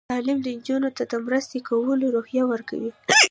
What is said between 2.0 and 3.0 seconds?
روحیه ورکوي.